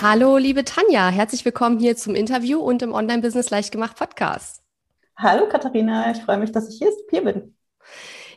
[0.00, 4.62] Hallo, liebe Tanja, herzlich willkommen hier zum Interview und im Online-Business leicht gemacht Podcast.
[5.16, 6.80] Hallo Katharina, ich freue mich, dass ich
[7.10, 7.56] hier bin.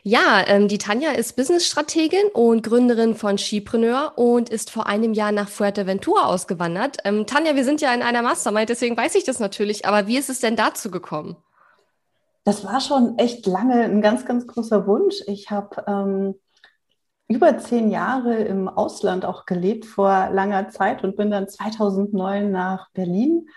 [0.02, 5.30] Ja, ähm, die Tanja ist Business-Strategin und Gründerin von Skipreneur und ist vor einem Jahr
[5.30, 6.96] nach Fuerteventura ausgewandert.
[7.04, 10.18] Ähm, Tanja, wir sind ja in einer Mastermind, deswegen weiß ich das natürlich, aber wie
[10.18, 11.36] ist es denn dazu gekommen?
[12.42, 15.22] Das war schon echt lange ein ganz, ganz großer Wunsch.
[15.28, 16.34] Ich habe ähm,
[17.34, 22.90] über zehn Jahre im Ausland auch gelebt vor langer Zeit und bin dann 2009 nach
[22.90, 23.48] Berlin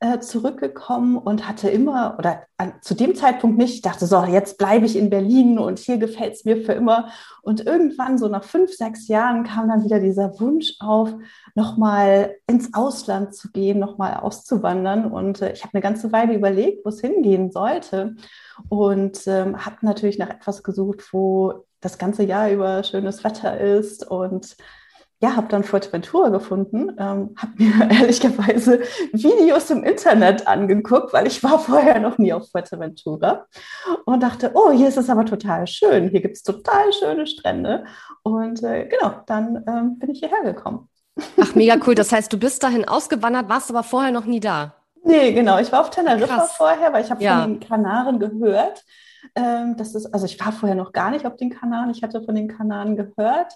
[0.00, 4.58] äh, zurückgekommen und hatte immer, oder an, zu dem Zeitpunkt nicht, ich dachte so, jetzt
[4.58, 7.08] bleibe ich in Berlin und hier gefällt es mir für immer.
[7.42, 11.12] Und irgendwann, so nach fünf, sechs Jahren, kam dann wieder dieser Wunsch auf,
[11.54, 15.10] nochmal ins Ausland zu gehen, nochmal auszuwandern.
[15.10, 18.16] Und äh, ich habe eine ganze Weile überlegt, wo es hingehen sollte.
[18.68, 24.08] Und ähm, habe natürlich nach etwas gesucht, wo das ganze Jahr über schönes Wetter ist
[24.08, 24.56] und
[25.20, 28.80] ja, habe dann Fuerteventura gefunden, ähm, habe mir ehrlicherweise
[29.12, 33.46] Videos im Internet angeguckt, weil ich war vorher noch nie auf Fuerteventura
[34.04, 37.84] und dachte, oh, hier ist es aber total schön, hier gibt es total schöne Strände
[38.22, 40.88] und äh, genau, dann ähm, bin ich hierher gekommen.
[41.40, 41.94] Ach, mega cool.
[42.02, 44.74] Das heißt, du bist dahin ausgewandert, warst aber vorher noch nie da.
[45.04, 45.58] Nee, genau.
[45.58, 46.52] Ich war auf Teneriffa Krass.
[46.52, 47.42] vorher, weil ich habe ja.
[47.42, 48.84] von den Kanaren gehört.
[49.34, 51.90] Ähm, das ist, also ich war vorher noch gar nicht auf den Kanaren.
[51.90, 53.54] Ich hatte von den Kanaren gehört.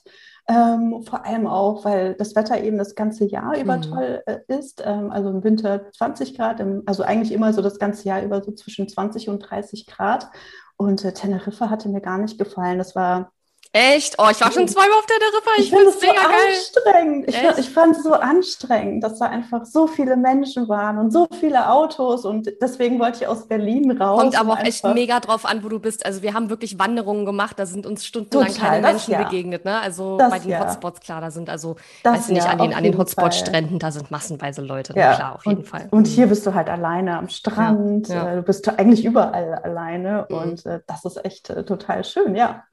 [0.49, 3.82] Ähm, vor allem auch, weil das Wetter eben das ganze Jahr über mhm.
[3.82, 4.82] toll äh, ist.
[4.84, 8.43] Ähm, also im Winter 20 Grad, im, also eigentlich immer so das ganze Jahr über
[8.43, 10.28] so zwischen 20 und 30 Grad.
[10.77, 12.78] Und äh, Teneriffa hatte mir gar nicht gefallen.
[12.78, 13.33] Das war
[13.76, 14.14] Echt?
[14.16, 15.50] Oh, ich war schon zweimal auf der Teneriffa.
[15.59, 16.16] Ich, ich finde es so geil.
[16.48, 17.28] anstrengend.
[17.28, 21.28] Ich, ich fand es so anstrengend, dass da einfach so viele Menschen waren und so
[21.38, 24.20] viele Autos und deswegen wollte ich aus Berlin raus.
[24.20, 26.06] Kommt aber auch echt mega drauf an, wo du bist.
[26.06, 29.25] Also wir haben wirklich Wanderungen gemacht, da sind uns stundenlang Total, keine Menschen ja.
[29.25, 29.66] begegnet.
[29.66, 29.78] Ne?
[29.78, 30.60] Also das bei den ja.
[30.60, 33.91] Hotspots, klar, da sind also, das weiß nicht, ja, an den, an den Hotspot-Stränden, da
[33.91, 34.94] sind massenweise Leute.
[34.97, 35.15] Ja.
[35.16, 35.88] klar, auf jeden und, Fall.
[35.91, 36.31] Und hier mhm.
[36.31, 38.09] bist du halt alleine am Strand.
[38.09, 40.36] Äh, du bist eigentlich überall alleine mhm.
[40.36, 42.65] und äh, das ist echt äh, total schön, ja.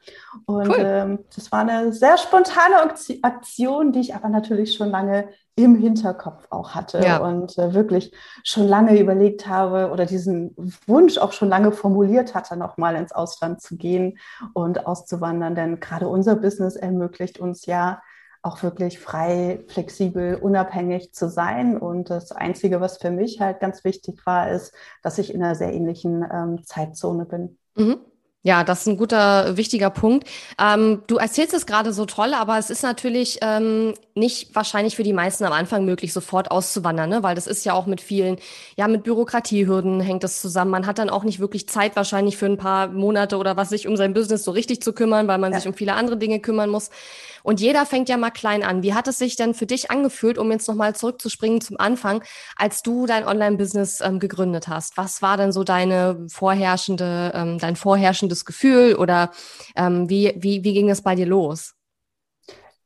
[0.46, 0.93] Und cool.
[0.94, 2.76] Ähm, das war eine sehr spontane
[3.22, 7.18] Aktion, die ich aber natürlich schon lange im Hinterkopf auch hatte ja.
[7.18, 8.12] und äh, wirklich
[8.44, 10.56] schon lange überlegt habe oder diesen
[10.88, 14.18] Wunsch auch schon lange formuliert hatte, nochmal ins Ausland zu gehen
[14.54, 15.54] und auszuwandern.
[15.54, 18.02] Denn gerade unser Business ermöglicht uns ja
[18.42, 21.78] auch wirklich frei, flexibel, unabhängig zu sein.
[21.78, 25.56] Und das Einzige, was für mich halt ganz wichtig war, ist, dass ich in einer
[25.56, 27.58] sehr ähnlichen ähm, Zeitzone bin.
[27.75, 28.00] Mhm.
[28.46, 30.28] Ja, das ist ein guter, wichtiger Punkt.
[30.59, 35.04] Ähm, du erzählst es gerade so toll, aber es ist natürlich ähm, nicht wahrscheinlich für
[35.04, 37.24] die meisten am Anfang möglich, sofort auszuwandern, ne?
[37.24, 38.36] weil das ist ja auch mit vielen,
[38.76, 40.72] ja, mit Bürokratiehürden hängt das zusammen.
[40.72, 43.88] Man hat dann auch nicht wirklich Zeit wahrscheinlich für ein paar Monate oder was sich
[43.88, 45.60] um sein Business so richtig zu kümmern, weil man ja.
[45.60, 46.90] sich um viele andere Dinge kümmern muss.
[47.44, 48.81] Und jeder fängt ja mal klein an.
[48.81, 52.24] Wie hat es sich denn für dich angefühlt, um jetzt nochmal zurückzuspringen zum Anfang,
[52.56, 54.98] als du dein Online-Business ähm, gegründet hast?
[54.98, 59.31] Was war denn so deine vorherrschende, ähm, dein vorherrschendes Gefühl oder
[59.76, 61.76] ähm, wie, wie, wie ging es bei dir los?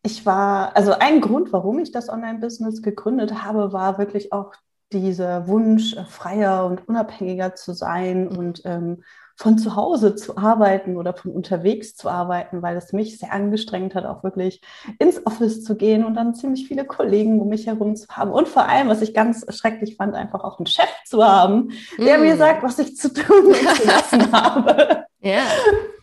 [0.04, 4.54] Ich war, also ein Grund, warum ich das Online-Business gegründet habe, war wirklich auch
[4.92, 8.38] dieser Wunsch, äh, freier und unabhängiger zu sein mhm.
[8.38, 9.04] und ähm,
[9.38, 13.94] von zu Hause zu arbeiten oder von unterwegs zu arbeiten, weil es mich sehr angestrengt
[13.94, 14.62] hat, auch wirklich
[14.98, 18.32] ins Office zu gehen und dann ziemlich viele Kollegen um mich herum zu haben.
[18.32, 21.70] Und vor allem, was ich ganz schrecklich fand, einfach auch einen Chef zu haben,
[22.00, 22.22] der mm.
[22.22, 25.06] mir sagt, was ich zu tun und zu lassen habe.
[25.22, 25.44] Ja.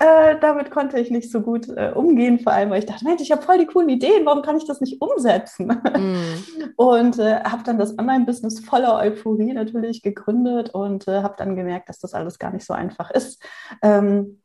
[0.04, 3.22] Äh, damit konnte ich nicht so gut äh, umgehen, vor allem, weil ich dachte, Mensch,
[3.22, 5.68] ich habe voll die coolen Ideen, warum kann ich das nicht umsetzen?
[5.68, 6.72] Mm.
[6.76, 11.88] Und äh, habe dann das Online-Business voller Euphorie natürlich gegründet und äh, habe dann gemerkt,
[11.88, 13.42] dass das alles gar nicht so einfach ist.
[13.80, 14.42] Ähm,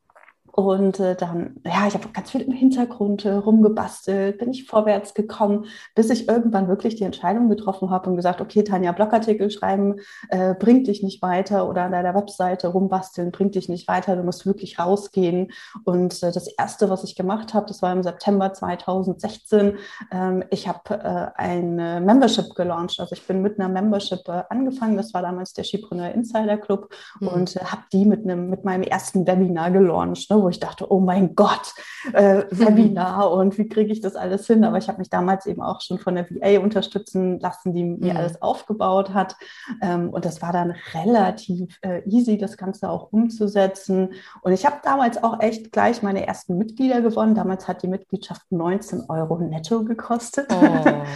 [0.52, 5.14] Und äh, dann, ja, ich habe ganz viel im Hintergrund äh, rumgebastelt, bin ich vorwärts
[5.14, 9.96] gekommen, bis ich irgendwann wirklich die Entscheidung getroffen habe und gesagt, okay, Tanja, Blogartikel schreiben
[10.28, 14.22] äh, bringt dich nicht weiter oder an deiner Webseite rumbasteln bringt dich nicht weiter, du
[14.22, 15.52] musst wirklich rausgehen.
[15.84, 19.78] Und äh, das Erste, was ich gemacht habe, das war im September 2016,
[20.10, 22.98] ähm, ich habe äh, ein Membership gelauncht.
[22.98, 27.28] Also ich bin mit einer Membership angefangen, das war damals der Skipreneur Insider Club mhm.
[27.28, 31.00] und habe die mit, einem, mit meinem ersten Webinar gelauncht, ne, wo ich dachte, oh
[31.00, 31.74] mein Gott,
[32.12, 34.64] äh, Webinar und wie kriege ich das alles hin?
[34.64, 38.12] Aber ich habe mich damals eben auch schon von der VA unterstützen lassen, die mir
[38.12, 38.16] mhm.
[38.16, 39.36] alles aufgebaut hat.
[39.82, 44.12] Ähm, und das war dann relativ äh, easy, das Ganze auch umzusetzen.
[44.42, 47.34] Und ich habe damals auch echt gleich meine ersten Mitglieder gewonnen.
[47.34, 50.48] Damals hat die Mitgliedschaft 19 Euro netto gekostet.
[50.50, 51.02] Oh.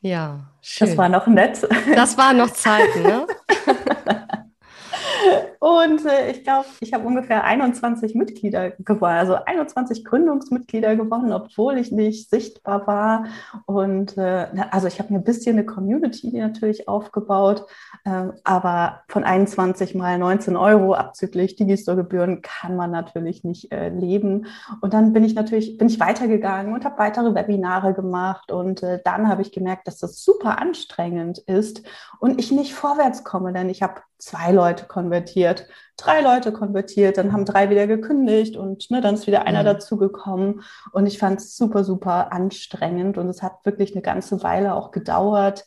[0.00, 0.88] Ja, schön.
[0.88, 1.66] Das war noch nett.
[1.94, 3.26] Das waren noch Zeiten, ne?
[5.68, 11.76] Und äh, ich glaube, ich habe ungefähr 21 Mitglieder gewonnen, also 21 Gründungsmitglieder gewonnen, obwohl
[11.76, 13.26] ich nicht sichtbar war.
[13.66, 17.66] Und äh, also ich habe mir ein bisschen eine Community natürlich aufgebaut,
[18.06, 24.46] äh, aber von 21 mal 19 Euro abzüglich Digistore-Gebühren kann man natürlich nicht äh, leben.
[24.80, 28.50] Und dann bin ich natürlich, bin ich weitergegangen und habe weitere Webinare gemacht.
[28.50, 31.82] Und äh, dann habe ich gemerkt, dass das super anstrengend ist
[32.20, 35.57] und ich nicht vorwärts komme, denn ich habe zwei Leute konvertiert,
[35.96, 39.66] drei Leute konvertiert, dann haben drei wieder gekündigt und ne, dann ist wieder einer mhm.
[39.66, 40.62] dazugekommen.
[40.92, 44.92] Und ich fand es super, super anstrengend und es hat wirklich eine ganze Weile auch
[44.92, 45.66] gedauert,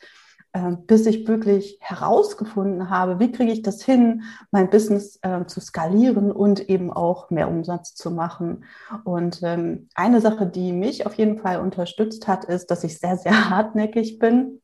[0.54, 5.60] äh, bis ich wirklich herausgefunden habe, wie kriege ich das hin, mein Business äh, zu
[5.60, 8.64] skalieren und eben auch mehr Umsatz zu machen.
[9.04, 13.18] Und ähm, eine Sache, die mich auf jeden Fall unterstützt hat, ist, dass ich sehr,
[13.18, 14.61] sehr hartnäckig bin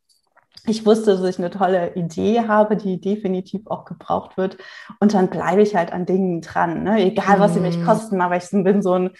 [0.65, 4.57] ich wusste, dass ich eine tolle Idee habe, die definitiv auch gebraucht wird.
[4.99, 7.01] Und dann bleibe ich halt an Dingen dran, ne?
[7.03, 7.85] egal was sie mich mhm.
[7.85, 9.11] kosten, aber ich bin so ein,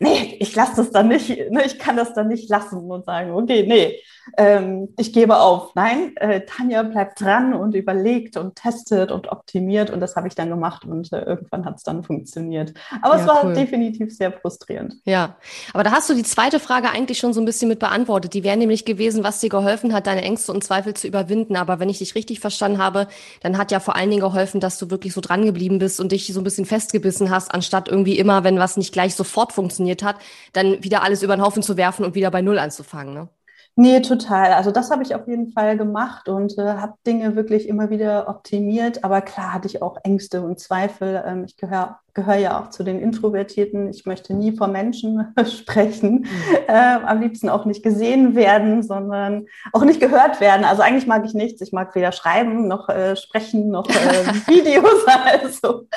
[0.00, 1.62] nee, ich lasse das dann nicht, ne?
[1.64, 4.00] ich kann das dann nicht lassen und sagen, okay, nee,
[4.36, 5.74] ähm, ich gebe auf.
[5.74, 10.34] Nein, äh, Tanja bleibt dran und überlegt und testet und optimiert und das habe ich
[10.34, 12.72] dann gemacht und äh, irgendwann hat es dann funktioniert.
[13.02, 13.54] Aber ja, es war cool.
[13.54, 14.96] definitiv sehr frustrierend.
[15.04, 15.36] Ja,
[15.72, 18.34] aber da hast du die zweite Frage eigentlich schon so ein bisschen mit beantwortet.
[18.34, 21.56] Die wäre nämlich gewesen, was dir geholfen hat, deine Ängste und Zweifel zu überwinden.
[21.56, 23.08] Aber wenn ich dich richtig verstanden habe,
[23.42, 26.12] dann hat ja vor allen Dingen geholfen, dass du wirklich so dran geblieben bist und
[26.12, 29.83] dich so ein bisschen festgebissen hast, anstatt irgendwie immer, wenn was nicht gleich sofort funktioniert
[30.02, 30.16] hat,
[30.52, 33.14] dann wieder alles über den Haufen zu werfen und wieder bei Null anzufangen.
[33.14, 33.28] Ne?
[33.76, 34.52] Nee, total.
[34.52, 38.28] Also das habe ich auf jeden Fall gemacht und äh, habe Dinge wirklich immer wieder
[38.28, 39.02] optimiert.
[39.02, 41.22] Aber klar hatte ich auch Ängste und Zweifel.
[41.26, 43.88] Ähm, ich gehöre gehöre ja auch zu den Introvertierten.
[43.90, 46.26] Ich möchte nie vor Menschen sprechen, mhm.
[46.68, 50.64] äh, am liebsten auch nicht gesehen werden, sondern auch nicht gehört werden.
[50.64, 51.60] Also eigentlich mag ich nichts.
[51.60, 53.92] Ich mag weder schreiben noch äh, sprechen noch äh,
[54.46, 55.04] Videos.
[55.06, 55.88] Also.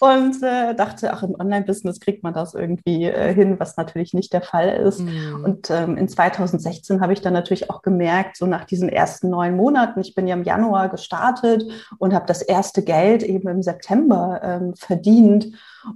[0.00, 4.34] Und äh, dachte, ach, im Online-Business kriegt man das irgendwie äh, hin, was natürlich nicht
[4.34, 5.00] der Fall ist.
[5.00, 5.44] Mhm.
[5.44, 9.56] Und ähm, in 2016 habe ich dann natürlich auch gemerkt, so nach diesen ersten neun
[9.56, 11.64] Monaten, ich bin ja im Januar gestartet
[11.98, 15.48] und habe das erste Geld eben im September ähm, verdient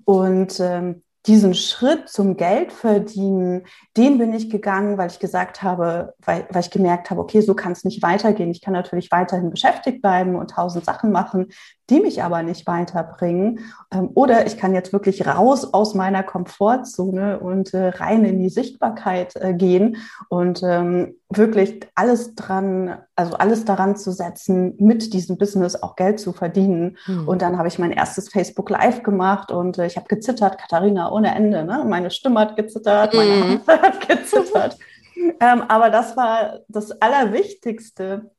[0.04, 3.66] und ähm, diesen Schritt zum Geldverdienen,
[3.96, 7.54] den bin ich gegangen, weil ich gesagt habe, weil, weil ich gemerkt habe, okay, so
[7.54, 8.50] kann es nicht weitergehen.
[8.50, 11.48] Ich kann natürlich weiterhin beschäftigt bleiben und tausend Sachen machen,
[11.90, 13.60] die mich aber nicht weiterbringen.
[13.92, 18.50] Ähm, oder ich kann jetzt wirklich raus aus meiner Komfortzone und äh, rein in die
[18.50, 19.96] Sichtbarkeit äh, gehen
[20.28, 26.20] und ähm, wirklich alles dran, also alles daran zu setzen, mit diesem Business auch Geld
[26.20, 26.96] zu verdienen.
[27.06, 27.28] Mhm.
[27.28, 31.10] Und dann habe ich mein erstes Facebook Live gemacht und äh, ich habe gezittert, Katharina
[31.10, 31.64] ohne Ende.
[31.64, 31.84] Ne?
[31.86, 33.60] Meine Stimme hat gezittert, meine mhm.
[33.66, 34.78] Hand hat gezittert.
[35.40, 38.30] ähm, aber das war das Allerwichtigste,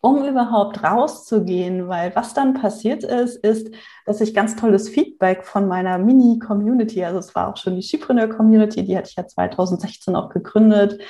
[0.00, 3.70] um überhaupt rauszugehen, weil was dann passiert ist, ist,
[4.06, 8.84] dass ich ganz tolles Feedback von meiner Mini-Community, also es war auch schon die Skipreneur-Community,
[8.84, 11.00] die hatte ich ja 2016 auch gegründet.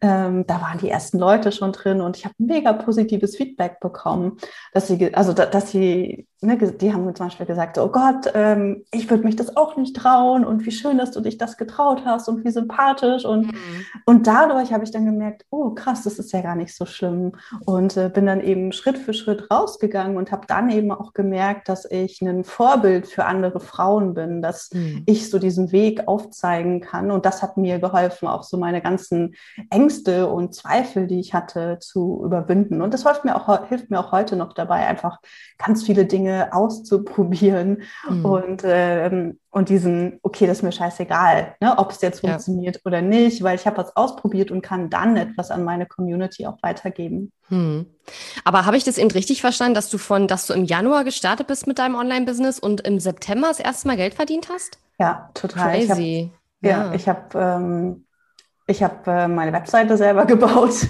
[0.00, 4.38] Ähm, da waren die ersten Leute schon drin und ich habe mega positives Feedback bekommen,
[4.72, 9.08] dass sie, also dass sie, ne, die haben zum Beispiel gesagt, oh Gott, ähm, ich
[9.08, 12.28] würde mich das auch nicht trauen und wie schön, dass du dich das getraut hast
[12.28, 13.86] und wie sympathisch und, mhm.
[14.04, 17.32] und dadurch habe ich dann gemerkt, oh krass, das ist ja gar nicht so schlimm
[17.66, 21.68] und äh, bin dann eben Schritt für Schritt rausgegangen und habe dann eben auch gemerkt,
[21.68, 25.02] dass ich einen Vorbild für andere Frauen bin, dass mhm.
[25.06, 27.10] ich so diesen Weg aufzeigen kann.
[27.10, 29.34] Und das hat mir geholfen, auch so meine ganzen
[29.70, 32.82] Ängste und Zweifel, die ich hatte, zu überwinden.
[32.82, 35.18] Und das hilft mir auch, hilft mir auch heute noch dabei, einfach
[35.58, 38.24] ganz viele Dinge auszuprobieren mhm.
[38.24, 42.82] und, ähm, und diesen, okay, das ist mir scheißegal, ne, ob es jetzt funktioniert ja.
[42.84, 46.58] oder nicht, weil ich habe was ausprobiert und kann dann etwas an meine Community auch
[46.62, 47.32] weitergeben.
[47.48, 47.86] Hm.
[48.44, 51.46] Aber habe ich das eben richtig verstanden, dass du von, dass du im Januar gestartet
[51.46, 54.78] bist mit deinem Online-Business und im September das erste Mal Geld verdient hast?
[54.98, 55.72] Ja, total.
[55.72, 56.30] Crazy.
[56.60, 56.86] Ich hab, ja.
[56.86, 58.04] ja, ich habe ähm,
[58.66, 60.86] ich äh, meine Webseite selber gebaut.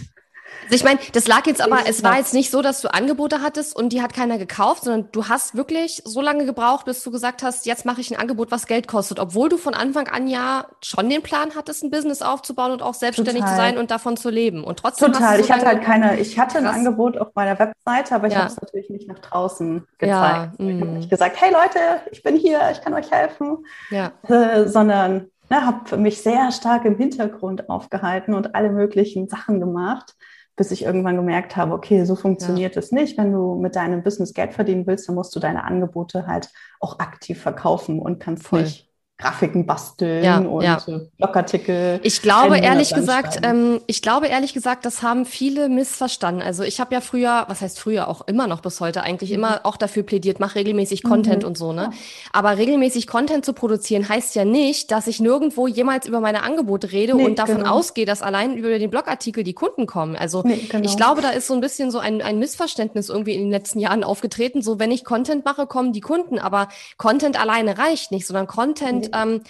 [0.70, 3.40] Also ich meine, das lag jetzt aber, es war jetzt nicht so, dass du Angebote
[3.40, 7.10] hattest und die hat keiner gekauft, sondern du hast wirklich so lange gebraucht, bis du
[7.10, 10.28] gesagt hast, jetzt mache ich ein Angebot, was Geld kostet, obwohl du von Anfang an
[10.28, 13.48] ja schon den Plan hattest, ein Business aufzubauen und auch selbstständig Total.
[13.48, 14.62] zu sein und davon zu leben.
[14.62, 15.12] Und trotzdem.
[15.12, 18.34] Total, so ich hatte halt keine, ich hatte ein Angebot auf meiner Webseite, aber ich
[18.34, 18.40] ja.
[18.40, 20.52] habe es natürlich nicht nach draußen gezeigt.
[20.58, 20.94] Ja, ich habe mm.
[20.94, 21.78] nicht gesagt, hey Leute,
[22.10, 24.12] ich bin hier, ich kann euch helfen, ja.
[24.28, 30.14] äh, sondern ne, habe mich sehr stark im Hintergrund aufgehalten und alle möglichen Sachen gemacht
[30.58, 33.16] bis ich irgendwann gemerkt habe, okay, so funktioniert es nicht.
[33.16, 36.50] Wenn du mit deinem Business Geld verdienen willst, dann musst du deine Angebote halt
[36.80, 38.62] auch aktiv verkaufen und kannst Voll.
[38.62, 38.87] nicht
[39.20, 40.80] Grafiken basteln ja, und ja.
[40.86, 41.98] Äh, Blogartikel.
[42.04, 46.40] Ich glaube ehrlich gesagt, ähm, ich glaube ehrlich gesagt, das haben viele missverstanden.
[46.40, 49.38] Also ich habe ja früher, was heißt früher auch immer noch bis heute eigentlich mhm.
[49.38, 51.48] immer auch dafür plädiert, mach regelmäßig Content mhm.
[51.48, 51.90] und so, ne?
[52.32, 56.92] Aber regelmäßig Content zu produzieren heißt ja nicht, dass ich nirgendwo jemals über meine Angebote
[56.92, 57.72] rede nee, und davon genau.
[57.72, 60.14] ausgehe, dass allein über den Blogartikel die Kunden kommen.
[60.14, 60.84] Also nee, genau.
[60.88, 63.80] ich glaube, da ist so ein bisschen so ein, ein Missverständnis irgendwie in den letzten
[63.80, 64.62] Jahren aufgetreten.
[64.62, 69.07] So, wenn ich Content mache, kommen die Kunden, aber Content alleine reicht nicht, sondern Content
[69.14, 69.42] ähm,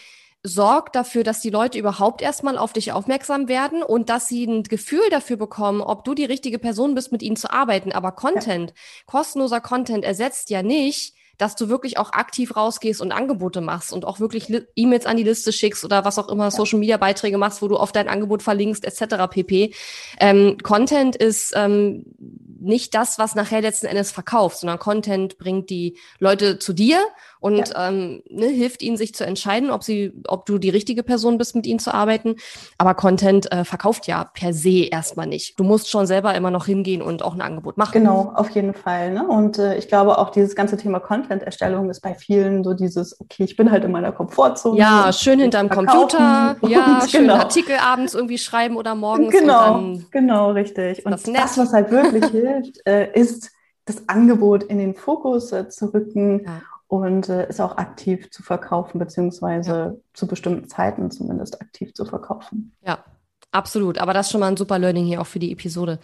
[0.42, 4.62] sorgt dafür, dass die Leute überhaupt erstmal auf dich aufmerksam werden und dass sie ein
[4.62, 7.92] Gefühl dafür bekommen, ob du die richtige Person bist, mit ihnen zu arbeiten.
[7.92, 8.76] Aber Content, ja.
[9.06, 14.04] kostenloser Content ersetzt ja nicht, dass du wirklich auch aktiv rausgehst und Angebote machst und
[14.04, 16.50] auch wirklich E-Mails an die Liste schickst oder was auch immer, ja.
[16.50, 19.28] Social Media Beiträge machst, wo du auf dein Angebot verlinkst, etc.
[19.30, 19.72] pp.
[20.18, 22.04] Ähm, Content ist ähm,
[22.60, 27.00] nicht das, was nachher letzten Endes verkauft, sondern Content bringt die Leute zu dir
[27.40, 27.88] und ja.
[27.88, 31.54] ähm, ne, hilft ihnen, sich zu entscheiden, ob sie, ob du die richtige Person bist,
[31.54, 32.36] mit ihnen zu arbeiten.
[32.78, 35.58] Aber Content äh, verkauft ja per se erstmal nicht.
[35.58, 37.92] Du musst schon selber immer noch hingehen und auch ein Angebot machen.
[37.92, 39.12] Genau, auf jeden Fall.
[39.12, 39.26] Ne?
[39.26, 43.44] Und äh, ich glaube auch dieses ganze Thema Content-Erstellung ist bei vielen so dieses, okay,
[43.44, 44.78] ich bin halt in meiner Komfortzone.
[44.78, 47.34] Ja, schön hinterm Computer, ja, schön genau.
[47.34, 49.32] Artikel abends irgendwie schreiben oder morgens.
[49.32, 51.04] Genau, genau, richtig.
[51.04, 53.50] Und das, das, was halt wirklich hilft, äh, ist
[53.84, 58.42] das Angebot in den Fokus äh, zu rücken ja und äh, ist auch aktiv zu
[58.42, 59.94] verkaufen, beziehungsweise ja.
[60.14, 62.74] zu bestimmten Zeiten zumindest aktiv zu verkaufen.
[62.82, 63.04] Ja,
[63.50, 66.00] Absolut, aber das ist schon mal ein super Learning hier auch für die Episode.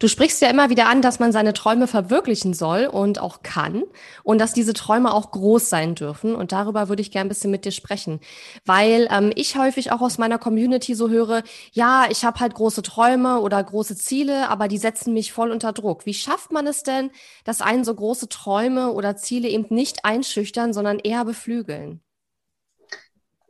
[0.00, 3.84] Du sprichst ja immer wieder an, dass man seine Träume verwirklichen soll und auch kann
[4.22, 6.34] und dass diese Träume auch groß sein dürfen.
[6.34, 8.20] Und darüber würde ich gerne ein bisschen mit dir sprechen,
[8.66, 12.82] weil ähm, ich häufig auch aus meiner Community so höre, ja, ich habe halt große
[12.82, 16.04] Träume oder große Ziele, aber die setzen mich voll unter Druck.
[16.04, 17.10] Wie schafft man es denn,
[17.44, 22.03] dass einen so große Träume oder Ziele eben nicht einschüchtern, sondern eher beflügeln?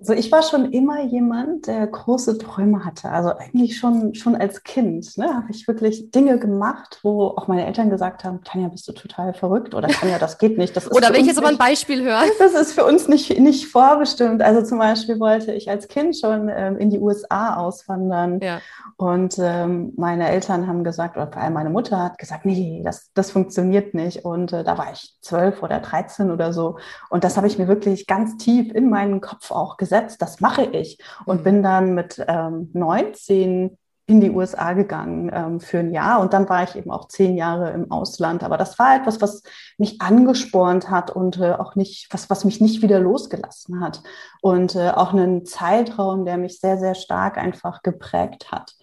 [0.07, 3.09] Also ich war schon immer jemand, der große Träume hatte.
[3.09, 7.65] Also eigentlich schon, schon als Kind ne, habe ich wirklich Dinge gemacht, wo auch meine
[7.65, 10.77] Eltern gesagt haben, Tanja, bist du total verrückt oder Tanja, das geht nicht.
[10.77, 12.29] Das oder will ich jetzt aber ein Beispiel hören?
[12.39, 14.43] Das ist für uns nicht, nicht vorbestimmt.
[14.43, 18.41] Also zum Beispiel wollte ich als Kind schon ähm, in die USA auswandern.
[18.43, 18.61] Ja.
[18.99, 23.11] Und ähm, meine Eltern haben gesagt, oder vor allem meine Mutter hat gesagt, nee, das,
[23.15, 24.27] das funktioniert nicht.
[24.27, 26.77] Und äh, da war ich zwölf oder dreizehn oder so.
[27.09, 29.94] Und das habe ich mir wirklich ganz tief in meinen Kopf auch gesetzt.
[30.19, 30.99] Das mache ich.
[31.27, 31.45] Und mhm.
[31.45, 36.47] bin dann mit ähm, 19 in die USA gegangen ähm, für ein Jahr und dann
[36.49, 38.45] war ich eben auch zehn Jahre im Ausland.
[38.45, 39.43] Aber das war etwas, was
[39.79, 44.03] mich angespornt hat und äh, auch nicht, was, was mich nicht wieder losgelassen hat.
[44.43, 48.75] Und äh, auch einen Zeitraum, der mich sehr, sehr stark einfach geprägt hat.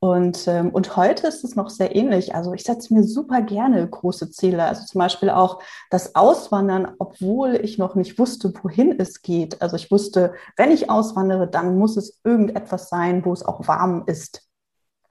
[0.00, 2.34] Und, ähm, und heute ist es noch sehr ähnlich.
[2.34, 4.62] Also ich setze mir super gerne große Ziele.
[4.62, 9.60] Also zum Beispiel auch das Auswandern, obwohl ich noch nicht wusste, wohin es geht.
[9.60, 14.04] Also ich wusste, wenn ich auswandere, dann muss es irgendetwas sein, wo es auch warm
[14.06, 14.48] ist.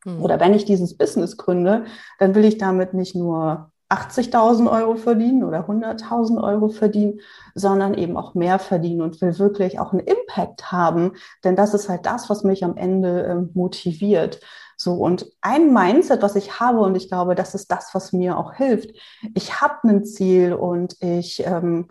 [0.05, 0.21] Mhm.
[0.21, 1.83] Oder wenn ich dieses Business gründe,
[2.19, 7.19] dann will ich damit nicht nur 80.000 Euro verdienen oder 100.000 Euro verdienen,
[7.55, 11.13] sondern eben auch mehr verdienen und will wirklich auch einen Impact haben.
[11.43, 14.41] Denn das ist halt das, was mich am Ende äh, motiviert.
[14.77, 18.37] So, und ein Mindset, was ich habe, und ich glaube, das ist das, was mir
[18.37, 18.91] auch hilft.
[19.33, 21.87] Ich habe ein Ziel und ich ähm,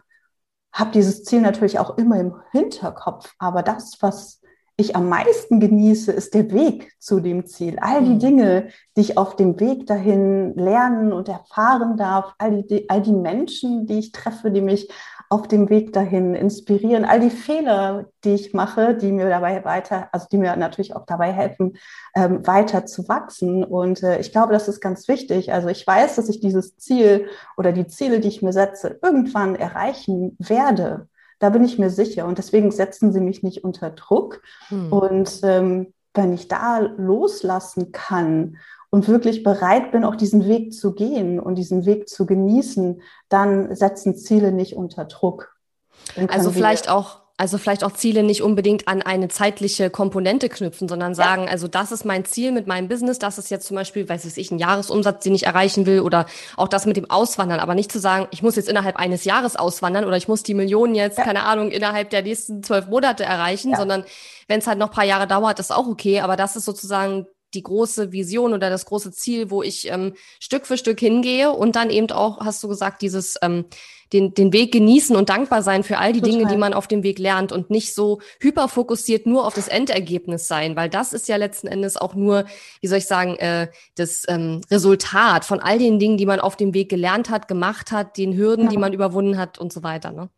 [0.73, 3.35] habe dieses Ziel natürlich auch immer im Hinterkopf.
[3.39, 4.41] Aber das, was
[4.77, 7.79] ich am meisten genieße, ist der Weg zu dem Ziel.
[7.81, 8.19] All die mhm.
[8.19, 13.15] Dinge, die ich auf dem Weg dahin lernen und erfahren darf, all die, all die
[13.15, 14.89] Menschen, die ich treffe, die mich
[15.29, 20.09] auf dem Weg dahin inspirieren, all die Fehler, die ich mache, die mir dabei weiter,
[20.13, 21.77] also die mir natürlich auch dabei helfen,
[22.15, 23.65] ähm, weiter zu wachsen.
[23.65, 25.53] Und äh, ich glaube, das ist ganz wichtig.
[25.53, 29.57] Also ich weiß, dass ich dieses Ziel oder die Ziele, die ich mir setze, irgendwann
[29.57, 31.09] erreichen werde.
[31.39, 32.27] Da bin ich mir sicher.
[32.27, 34.43] Und deswegen setzen sie mich nicht unter Druck.
[34.69, 34.93] Hm.
[34.93, 38.57] Und ähm, wenn ich da loslassen kann
[38.91, 43.75] und wirklich bereit bin, auch diesen Weg zu gehen und diesen Weg zu genießen, dann
[43.75, 45.57] setzen Ziele nicht unter Druck.
[46.29, 51.15] Also vielleicht auch Also vielleicht auch Ziele nicht unbedingt an eine zeitliche Komponente knüpfen, sondern
[51.15, 51.51] sagen, ja.
[51.51, 54.51] also das ist mein Ziel mit meinem Business, das ist jetzt zum Beispiel, weiß ich,
[54.51, 56.25] ein Jahresumsatz, den ich erreichen will oder
[56.57, 59.57] auch das mit dem Auswandern, aber nicht zu sagen, ich muss jetzt innerhalb eines Jahres
[59.57, 61.25] auswandern oder ich muss die Millionen jetzt, ja.
[61.25, 63.77] keine Ahnung, innerhalb der nächsten zwölf Monate erreichen, ja.
[63.77, 64.05] sondern
[64.49, 67.63] wenn es halt noch paar Jahre dauert, ist auch okay, aber das ist sozusagen die
[67.63, 71.91] große Vision oder das große Ziel, wo ich ähm, Stück für Stück hingehe und dann
[71.91, 73.67] eben auch, hast du gesagt, dieses ähm,
[74.13, 76.39] den, den Weg genießen und dankbar sein für all die Total.
[76.39, 80.47] Dinge, die man auf dem Weg lernt und nicht so hyperfokussiert nur auf das Endergebnis
[80.47, 82.45] sein, weil das ist ja letzten Endes auch nur,
[82.81, 86.57] wie soll ich sagen, äh, das ähm, Resultat von all den Dingen, die man auf
[86.57, 88.71] dem Weg gelernt hat, gemacht hat, den Hürden, ja.
[88.71, 90.13] die man überwunden hat und so weiter.
[90.13, 90.31] Ne?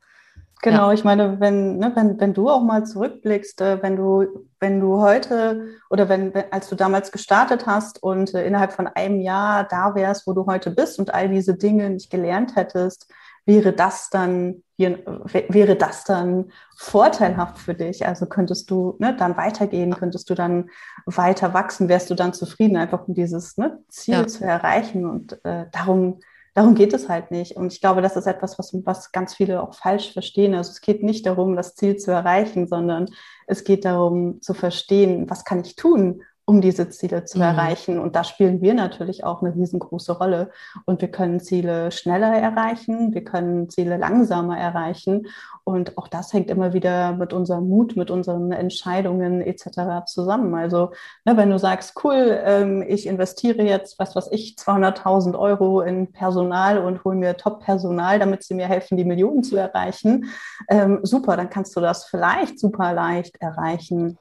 [0.62, 0.92] Genau, ja.
[0.92, 5.00] ich meine, wenn, ne, wenn, wenn du auch mal zurückblickst, äh, wenn du, wenn du
[5.00, 9.64] heute oder wenn, wenn als du damals gestartet hast und äh, innerhalb von einem Jahr
[9.64, 13.08] da wärst, wo du heute bist und all diese Dinge nicht gelernt hättest,
[13.48, 18.06] wäre das dann, wäre das dann vorteilhaft für dich?
[18.06, 20.68] Also könntest du ne, dann weitergehen, könntest du dann
[21.06, 24.26] weiter wachsen, wärst du dann zufrieden, einfach um dieses ne, Ziel ja.
[24.26, 26.20] zu erreichen und äh, darum
[26.58, 27.56] darum geht es halt nicht.
[27.56, 30.56] Und ich glaube, das ist etwas, was, was ganz viele auch falsch verstehen.
[30.56, 33.06] Also es geht nicht darum, das Ziel zu erreichen, sondern
[33.46, 37.44] es geht darum zu verstehen, was kann ich tun, um diese Ziele zu mhm.
[37.44, 37.98] erreichen.
[37.98, 40.50] Und da spielen wir natürlich auch eine riesengroße Rolle.
[40.86, 45.26] Und wir können Ziele schneller erreichen, wir können Ziele langsamer erreichen.
[45.64, 50.06] Und auch das hängt immer wieder mit unserem Mut, mit unseren Entscheidungen etc.
[50.06, 50.54] zusammen.
[50.54, 50.92] Also
[51.26, 56.12] ne, wenn du sagst, cool, ähm, ich investiere jetzt, was weiß ich, 200.000 Euro in
[56.12, 60.30] Personal und hole mir Top-Personal, damit sie mir helfen, die Millionen zu erreichen,
[60.70, 64.16] ähm, super, dann kannst du das vielleicht super leicht erreichen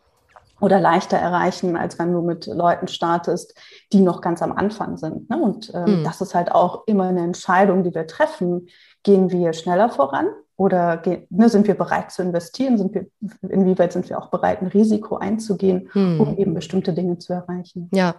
[0.60, 3.54] oder leichter erreichen, als wenn du mit Leuten startest,
[3.94, 5.30] die noch ganz am Anfang sind.
[5.30, 5.42] Ne?
[5.42, 6.04] Und ähm, mhm.
[6.04, 8.68] das ist halt auch immer eine Entscheidung, die wir treffen.
[9.04, 12.80] Gehen wir schneller voran oder ne, sind wir bereit zu investieren?
[12.80, 13.06] Sind wir,
[13.48, 16.20] inwieweit sind wir auch bereit, ein Risiko einzugehen, hm.
[16.20, 17.90] um eben bestimmte Dinge zu erreichen?
[17.94, 18.16] Ja,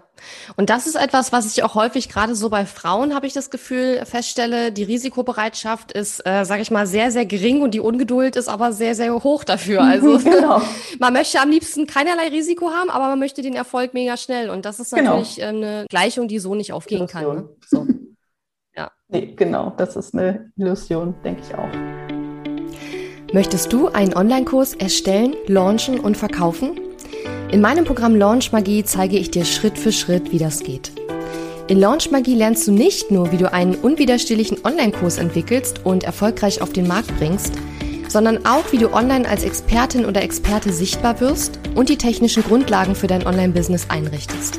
[0.57, 3.51] und das ist etwas, was ich auch häufig gerade so bei Frauen habe ich das
[3.51, 4.71] Gefühl feststelle.
[4.71, 8.73] Die Risikobereitschaft ist, äh, sage ich mal, sehr sehr gering und die Ungeduld ist aber
[8.73, 9.83] sehr sehr hoch dafür.
[9.89, 10.61] Also genau.
[11.01, 14.65] man möchte am liebsten keinerlei Risiko haben, aber man möchte den Erfolg mega schnell und
[14.65, 15.17] das ist genau.
[15.17, 15.49] natürlich genau.
[15.49, 17.25] eine Gleichung, die so nicht aufgehen Illusion.
[17.25, 17.37] kann.
[17.37, 17.49] Ne?
[17.67, 17.87] So.
[18.77, 18.93] Ja.
[19.09, 21.98] Nee, genau, das ist eine Illusion, denke ich auch.
[23.35, 26.81] Möchtest du einen Online-Kurs erstellen, launchen und verkaufen?
[27.53, 30.93] In meinem Programm Launch Magie zeige ich dir Schritt für Schritt, wie das geht.
[31.67, 36.63] In Launch Magie lernst du nicht nur, wie du einen unwiderstehlichen Online-Kurs entwickelst und erfolgreich
[36.63, 37.53] auf den Markt bringst,
[38.09, 42.95] sondern auch, wie du online als Expertin oder Experte sichtbar wirst und die technischen Grundlagen
[42.95, 44.59] für dein Online-Business einrichtest.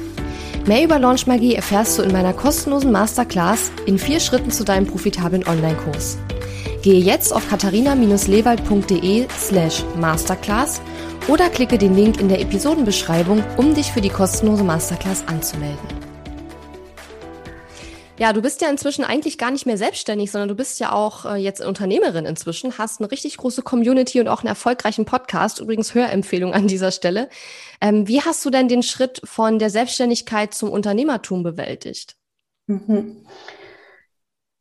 [0.67, 4.85] Mehr über Launch Magie erfährst du in meiner kostenlosen Masterclass in vier Schritten zu deinem
[4.85, 6.19] profitablen Online-Kurs.
[6.81, 10.81] Gehe jetzt auf katharina-lewald.de slash masterclass
[11.27, 16.09] oder klicke den Link in der Episodenbeschreibung, um dich für die kostenlose Masterclass anzumelden.
[18.17, 21.25] Ja, du bist ja inzwischen eigentlich gar nicht mehr selbstständig, sondern du bist ja auch
[21.25, 25.59] äh, jetzt Unternehmerin inzwischen, hast eine richtig große Community und auch einen erfolgreichen Podcast.
[25.59, 27.29] Übrigens Hörempfehlung an dieser Stelle.
[27.79, 32.17] Ähm, wie hast du denn den Schritt von der Selbstständigkeit zum Unternehmertum bewältigt?
[32.67, 33.25] Mhm.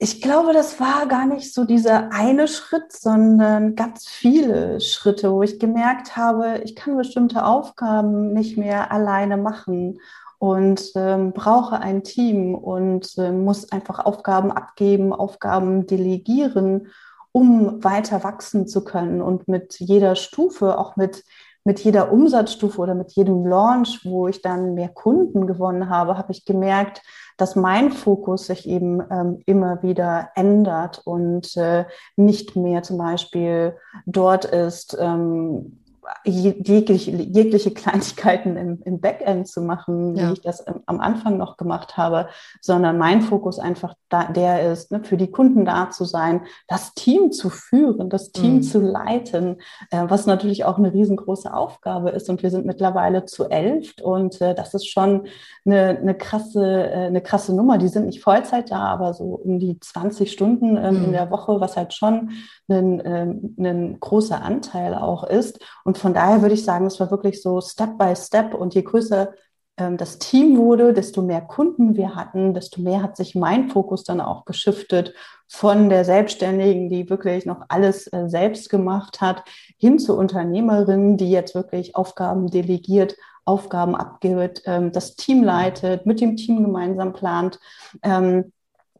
[0.01, 5.43] Ich glaube, das war gar nicht so dieser eine Schritt, sondern ganz viele Schritte, wo
[5.43, 9.99] ich gemerkt habe, ich kann bestimmte Aufgaben nicht mehr alleine machen
[10.39, 16.93] und ähm, brauche ein Team und äh, muss einfach Aufgaben abgeben, Aufgaben delegieren,
[17.33, 21.25] um weiter wachsen zu können und mit jeder Stufe, auch mit
[21.69, 26.33] mit jeder Umsatzstufe oder mit jedem Launch, wo ich dann mehr Kunden gewonnen habe, habe
[26.33, 27.03] ich gemerkt,
[27.37, 31.85] dass mein Fokus sich eben ähm, immer wieder ändert und äh,
[32.17, 33.77] nicht mehr zum Beispiel
[34.07, 35.79] dort ist, ähm,
[36.25, 40.29] jegliche, jegliche Kleinigkeiten im, im Backend zu machen, ja.
[40.29, 42.29] wie ich das am Anfang noch gemacht habe,
[42.61, 46.95] sondern mein Fokus einfach da, der ist, ne, für die Kunden da zu sein, das
[46.95, 48.63] Team zu führen, das Team mhm.
[48.63, 49.57] zu leiten,
[49.91, 52.31] äh, was natürlich auch eine riesengroße Aufgabe ist.
[52.31, 55.27] Und wir sind mittlerweile zu elf und äh, das ist schon
[55.67, 57.79] eine, eine, krasse, äh, eine krasse Nummer.
[57.79, 61.05] Die sind nicht Vollzeit da, aber so um die 20 Stunden ähm, mhm.
[61.07, 62.31] in der Woche, was halt schon
[62.69, 65.61] ein, ähm, ein großer Anteil auch ist.
[65.85, 68.55] Und von daher würde ich sagen, es war wirklich so Step by Step.
[68.55, 69.33] Und je größer
[69.79, 74.05] ähm, das Team wurde, desto mehr Kunden wir hatten, desto mehr hat sich mein Fokus
[74.05, 75.15] dann auch geschiftet
[75.47, 79.45] von der Selbstständigen, die wirklich noch alles äh, selbst gemacht hat,
[79.79, 86.21] hin zur Unternehmerin, die jetzt wirklich Aufgaben delegiert, Aufgaben abgibt, ähm, das Team leitet, mit
[86.21, 87.59] dem Team gemeinsam plant.
[88.03, 88.53] Ähm,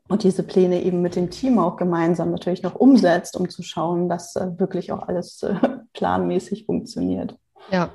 [0.09, 4.09] und diese Pläne eben mit dem Team auch gemeinsam natürlich noch umsetzt, um zu schauen,
[4.09, 5.55] dass äh, wirklich auch alles äh,
[5.93, 7.37] planmäßig funktioniert.
[7.71, 7.91] Ja.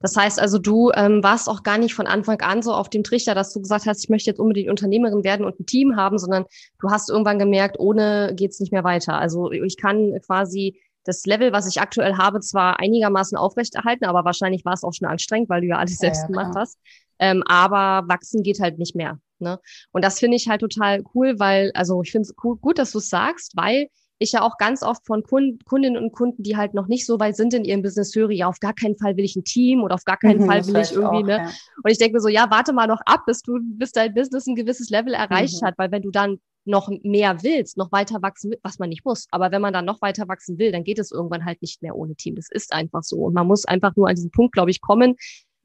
[0.00, 3.02] Das heißt also, du ähm, warst auch gar nicht von Anfang an so auf dem
[3.02, 6.18] Trichter, dass du gesagt hast, ich möchte jetzt unbedingt Unternehmerin werden und ein Team haben,
[6.18, 6.44] sondern
[6.80, 9.18] du hast irgendwann gemerkt, ohne geht's nicht mehr weiter.
[9.18, 14.64] Also ich kann quasi das Level, was ich aktuell habe, zwar einigermaßen aufrechterhalten, aber wahrscheinlich
[14.64, 16.78] war es auch schon anstrengend, weil du ja alles selbst ja, ja, gemacht hast.
[17.18, 19.18] Ähm, aber wachsen geht halt nicht mehr.
[19.40, 19.58] Ne?
[19.92, 22.92] Und das finde ich halt total cool, weil, also ich finde es cool, gut, dass
[22.92, 26.56] du es sagst, weil ich ja auch ganz oft von Kunden, Kundinnen und Kunden, die
[26.56, 29.16] halt noch nicht so weit sind in ihrem Business, höre, ja, auf gar keinen Fall
[29.16, 31.36] will ich ein Team oder auf gar keinen mhm, Fall will ich irgendwie, auch, ne?
[31.36, 31.50] Ja.
[31.82, 34.46] Und ich denke mir so, ja, warte mal noch ab, bis du, bis dein Business
[34.46, 35.66] ein gewisses Level erreicht mhm.
[35.66, 39.26] hat, weil wenn du dann noch mehr willst, noch weiter wachsen was man nicht muss.
[39.30, 41.94] Aber wenn man dann noch weiter wachsen will, dann geht es irgendwann halt nicht mehr
[41.94, 42.36] ohne Team.
[42.36, 43.16] Das ist einfach so.
[43.16, 45.16] Und man muss einfach nur an diesen Punkt, glaube ich, kommen.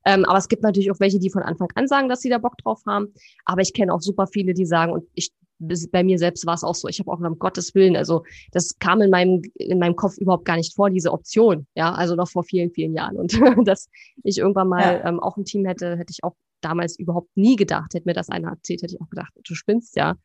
[0.06, 2.38] Ähm, aber es gibt natürlich auch welche, die von Anfang an sagen, dass sie da
[2.38, 3.14] Bock drauf haben.
[3.46, 5.32] Aber ich kenne auch super viele, die sagen, und ich,
[5.92, 8.80] bei mir selbst war es auch so, ich habe auch um Gottes Willen, also das
[8.80, 11.68] kam in meinem, in meinem Kopf überhaupt gar nicht vor, diese Option.
[11.76, 13.18] Ja, also noch vor vielen, vielen Jahren.
[13.18, 13.34] Und
[13.68, 13.90] dass
[14.24, 15.10] ich irgendwann mal ja.
[15.10, 17.94] ähm, auch ein Team hätte, hätte ich auch damals überhaupt nie gedacht.
[17.94, 20.16] Hätte mir das einer erzählt, hätte ich auch gedacht, du spinnst ja.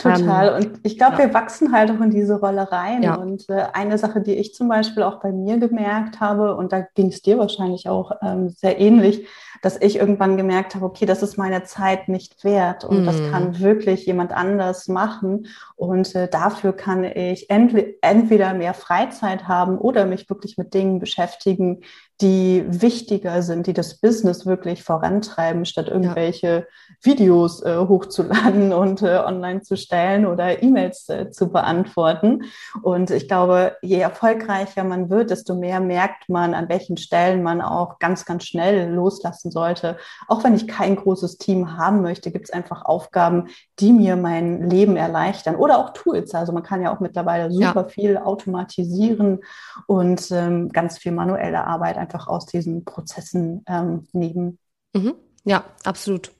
[0.00, 0.48] Total.
[0.48, 1.18] Ähm, und ich glaube, ja.
[1.20, 3.02] wir wachsen halt auch in diese Rolle rein.
[3.02, 3.14] Ja.
[3.14, 6.80] Und äh, eine Sache, die ich zum Beispiel auch bei mir gemerkt habe, und da
[6.94, 9.26] ging es dir wahrscheinlich auch ähm, sehr ähnlich,
[9.62, 13.06] dass ich irgendwann gemerkt habe, okay, das ist meine Zeit nicht wert und mm.
[13.06, 13.30] das mhm.
[13.30, 15.48] kann wirklich jemand anders machen.
[15.76, 21.82] Und äh, dafür kann ich entweder mehr Freizeit haben oder mich wirklich mit Dingen beschäftigen,
[22.20, 26.64] die wichtiger sind, die das Business wirklich vorantreiben, statt irgendwelche ja.
[27.02, 32.42] Videos äh, hochzuladen und äh, online zu stellen oder E-Mails äh, zu beantworten.
[32.82, 37.62] Und ich glaube, je erfolgreicher man wird, desto mehr merkt man, an welchen Stellen man
[37.62, 39.96] auch ganz, ganz schnell loslassen sollte.
[40.28, 44.68] Auch wenn ich kein großes Team haben möchte, gibt es einfach Aufgaben, die mir mein
[44.68, 46.34] Leben erleichtern oder auch Tools.
[46.34, 47.88] Also man kann ja auch mittlerweile super ja.
[47.88, 49.40] viel automatisieren
[49.86, 54.58] und ähm, ganz viel manuelle Arbeit einfach aus diesen Prozessen ähm, nehmen.
[54.94, 55.14] Mhm.
[55.44, 56.32] Ja, absolut.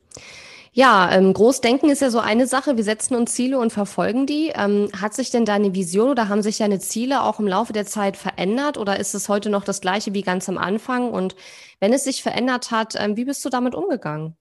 [0.72, 2.76] Ja, ähm, Großdenken ist ja so eine Sache.
[2.76, 4.52] Wir setzen uns Ziele und verfolgen die.
[4.54, 7.86] Ähm, hat sich denn deine Vision oder haben sich deine Ziele auch im Laufe der
[7.86, 11.10] Zeit verändert oder ist es heute noch das gleiche wie ganz am Anfang?
[11.10, 11.34] Und
[11.80, 14.36] wenn es sich verändert hat, ähm, wie bist du damit umgegangen?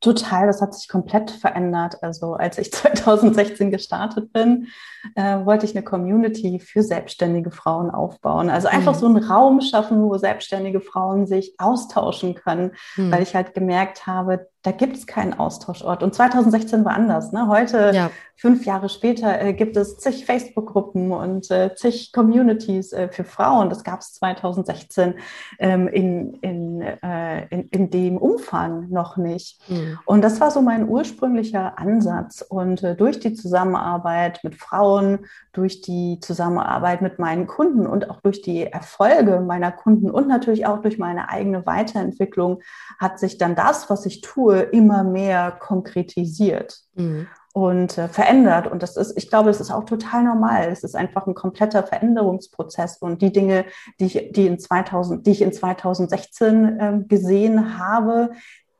[0.00, 2.02] Total, das hat sich komplett verändert.
[2.02, 4.68] Also als ich 2016 gestartet bin,
[5.14, 8.48] äh, wollte ich eine Community für selbstständige Frauen aufbauen.
[8.48, 8.98] Also einfach mhm.
[8.98, 13.12] so einen Raum schaffen, wo selbstständige Frauen sich austauschen können, mhm.
[13.12, 16.02] weil ich halt gemerkt habe, da gibt es keinen Austauschort.
[16.02, 17.32] Und 2016 war anders.
[17.32, 17.48] Ne?
[17.48, 18.10] Heute, ja.
[18.36, 23.70] fünf Jahre später, äh, gibt es zig Facebook-Gruppen und äh, zig Communities äh, für Frauen.
[23.70, 25.14] Das gab es 2016
[25.58, 29.66] ähm, in, in, äh, in, in, dem Umfang noch nicht.
[29.70, 29.98] Mhm.
[30.04, 32.42] Und das war so mein ursprünglicher Ansatz.
[32.42, 35.20] Und äh, durch die Zusammenarbeit mit Frauen,
[35.54, 40.66] durch die Zusammenarbeit mit meinen Kunden und auch durch die Erfolge meiner Kunden und natürlich
[40.66, 42.60] auch durch meine eigene Weiterentwicklung
[42.98, 46.80] hat sich dann das, was ich tue, Kultur immer mehr konkretisiert.
[46.94, 48.68] Mhm und äh, verändert.
[48.68, 50.68] Und das ist, ich glaube, das ist auch total normal.
[50.70, 52.98] Es ist einfach ein kompletter Veränderungsprozess.
[52.98, 53.64] Und die Dinge,
[53.98, 58.30] die ich, die in 2000, die ich in 2016 äh, gesehen habe,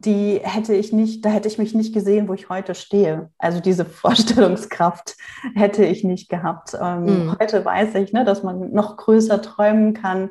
[0.05, 3.31] die hätte ich nicht, da hätte ich mich nicht gesehen, wo ich heute stehe.
[3.39, 5.17] Also diese Vorstellungskraft
[5.55, 6.77] hätte ich nicht gehabt.
[6.81, 7.37] Ähm, mhm.
[7.39, 10.31] Heute weiß ich, ne, dass man noch größer träumen kann.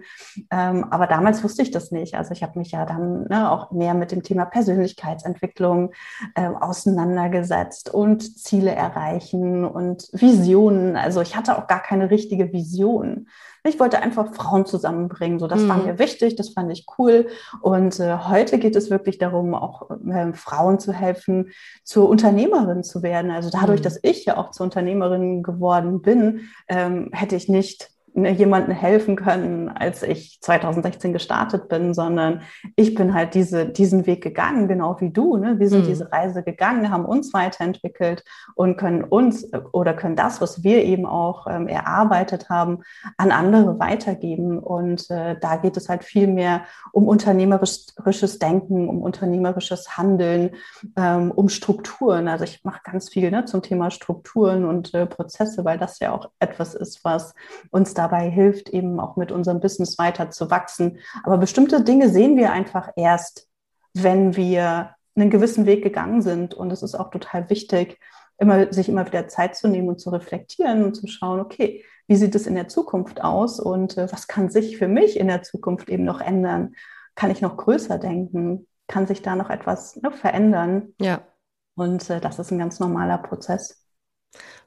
[0.49, 2.15] Ähm, aber damals wusste ich das nicht.
[2.15, 5.91] Also ich habe mich ja dann ne, auch mehr mit dem Thema Persönlichkeitsentwicklung
[6.33, 10.95] äh, auseinandergesetzt und Ziele erreichen und Visionen.
[10.95, 13.27] Also ich hatte auch gar keine richtige Vision.
[13.63, 15.39] Ich wollte einfach Frauen zusammenbringen.
[15.39, 15.69] So, das mhm.
[15.69, 17.27] war mir wichtig, das fand ich cool.
[17.61, 21.51] Und äh, heute geht es wirklich darum, auch äh, Frauen zu helfen,
[21.83, 23.31] zur Unternehmerin zu werden.
[23.31, 23.83] Also dadurch, mhm.
[23.83, 27.89] dass ich ja auch zur Unternehmerin geworden bin, ähm, hätte ich nicht
[28.25, 32.41] jemandem helfen können, als ich 2016 gestartet bin, sondern
[32.75, 35.37] ich bin halt diese, diesen Weg gegangen, genau wie du.
[35.37, 35.59] Ne?
[35.59, 35.87] Wir sind mhm.
[35.87, 38.23] diese Reise gegangen, haben uns weiterentwickelt
[38.55, 42.79] und können uns oder können das, was wir eben auch ähm, erarbeitet haben,
[43.17, 44.59] an andere weitergeben.
[44.59, 50.51] Und äh, da geht es halt viel mehr um unternehmerisches Denken, um unternehmerisches Handeln,
[50.97, 52.27] ähm, um Strukturen.
[52.27, 56.11] Also ich mache ganz viel ne, zum Thema Strukturen und äh, Prozesse, weil das ja
[56.11, 57.33] auch etwas ist, was
[57.71, 60.99] uns dabei hilft, eben auch mit unserem Business weiter zu wachsen.
[61.23, 63.47] Aber bestimmte Dinge sehen wir einfach erst,
[63.93, 66.53] wenn wir einen gewissen Weg gegangen sind.
[66.53, 67.99] Und es ist auch total wichtig,
[68.37, 72.15] immer, sich immer wieder Zeit zu nehmen und zu reflektieren und zu schauen, okay, wie
[72.15, 75.43] sieht es in der Zukunft aus und äh, was kann sich für mich in der
[75.43, 76.73] Zukunft eben noch ändern?
[77.15, 78.67] Kann ich noch größer denken?
[78.87, 80.93] Kann sich da noch etwas ne, verändern?
[80.99, 81.21] Ja.
[81.75, 83.85] Und äh, das ist ein ganz normaler Prozess.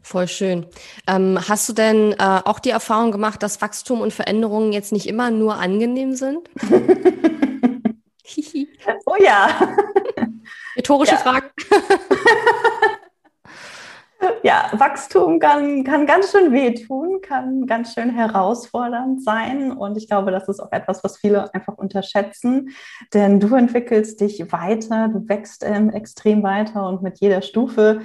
[0.02, 0.66] Voll schön.
[1.06, 5.06] Ähm, hast du denn äh, auch die Erfahrung gemacht, dass Wachstum und Veränderungen jetzt nicht
[5.06, 6.50] immer nur angenehm sind?
[9.06, 9.48] oh ja.
[10.76, 11.18] Rhetorische ja.
[11.18, 11.46] Fragen.
[14.42, 19.70] ja, Wachstum kann, kann ganz schön wehtun, kann ganz schön herausfordernd sein.
[19.70, 22.70] Und ich glaube, das ist auch etwas, was viele einfach unterschätzen.
[23.14, 28.00] Denn du entwickelst dich weiter, du wächst ähm, extrem weiter und mit jeder Stufe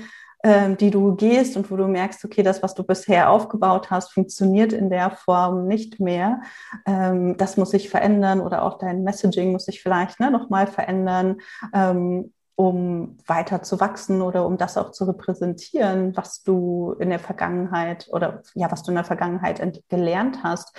[0.80, 4.74] die du gehst und wo du merkst, okay, das, was du bisher aufgebaut hast, funktioniert
[4.74, 6.42] in der Form nicht mehr.
[6.86, 11.38] Ähm, das muss sich verändern oder auch dein Messaging muss sich vielleicht ne, nochmal verändern.
[11.74, 17.20] Ähm, um weiter zu wachsen oder um das auch zu repräsentieren, was du in der
[17.20, 20.76] Vergangenheit oder ja, was du in der Vergangenheit gelernt hast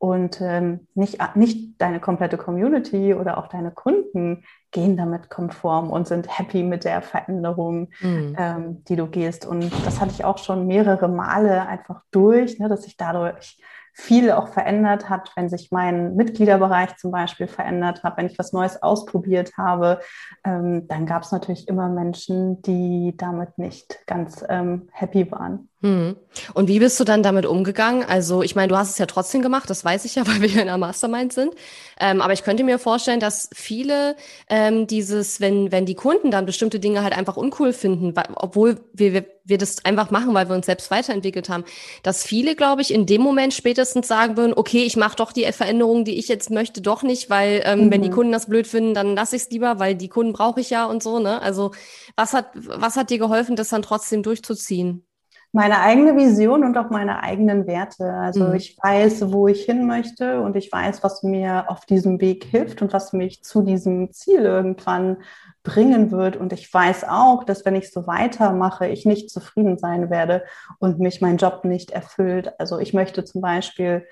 [0.00, 6.06] und ähm, nicht, nicht deine komplette Community oder auch deine Kunden gehen damit konform und
[6.06, 8.36] sind happy mit der Veränderung, mhm.
[8.38, 9.46] ähm, die du gehst.
[9.46, 13.60] Und das hatte ich auch schon mehrere Male einfach durch, ne, dass ich dadurch
[13.92, 18.52] viel auch verändert hat, wenn sich mein Mitgliederbereich zum Beispiel verändert hat, wenn ich was
[18.52, 20.00] Neues ausprobiert habe,
[20.44, 25.69] ähm, dann gab es natürlich immer Menschen, die damit nicht ganz ähm, happy waren.
[25.82, 26.14] Hm.
[26.52, 28.04] Und wie bist du dann damit umgegangen?
[28.06, 30.52] Also, ich meine, du hast es ja trotzdem gemacht, das weiß ich ja, weil wir
[30.52, 31.54] in einer Mastermind sind.
[31.98, 34.14] Ähm, aber ich könnte mir vorstellen, dass viele
[34.50, 39.14] ähm, dieses, wenn, wenn die Kunden dann bestimmte Dinge halt einfach uncool finden, obwohl wir,
[39.14, 41.64] wir, wir das einfach machen, weil wir uns selbst weiterentwickelt haben,
[42.02, 45.50] dass viele, glaube ich, in dem Moment spätestens sagen würden, okay, ich mache doch die
[45.50, 47.90] Veränderungen, die ich jetzt möchte, doch nicht, weil ähm, mhm.
[47.90, 48.14] wenn die mhm.
[48.14, 50.84] Kunden das blöd finden, dann lasse ich es lieber, weil die Kunden brauche ich ja
[50.84, 51.20] und so.
[51.20, 51.40] Ne?
[51.40, 51.70] Also
[52.16, 55.06] was hat, was hat dir geholfen, das dann trotzdem durchzuziehen?
[55.52, 58.12] Meine eigene Vision und auch meine eigenen Werte.
[58.12, 58.54] Also mhm.
[58.54, 62.82] ich weiß, wo ich hin möchte und ich weiß, was mir auf diesem Weg hilft
[62.82, 65.18] und was mich zu diesem Ziel irgendwann
[65.64, 66.36] bringen wird.
[66.36, 70.44] Und ich weiß auch, dass wenn ich so weitermache, ich nicht zufrieden sein werde
[70.78, 72.52] und mich mein Job nicht erfüllt.
[72.60, 74.06] Also ich möchte zum Beispiel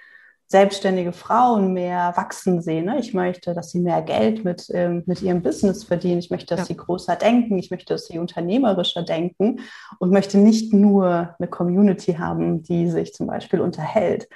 [0.50, 2.86] selbstständige Frauen mehr wachsen sehen.
[2.86, 2.98] Ne?
[2.98, 6.20] Ich möchte, dass sie mehr Geld mit, ähm, mit ihrem Business verdienen.
[6.20, 6.64] Ich möchte, dass ja.
[6.64, 7.58] sie größer denken.
[7.58, 9.60] Ich möchte, dass sie unternehmerischer denken
[9.98, 14.26] und möchte nicht nur eine Community haben, die sich zum Beispiel unterhält